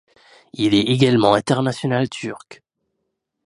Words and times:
Il 0.53 0.73
est 0.73 0.79
également 0.89 1.35
international 1.35 2.09
turc. 2.09 2.63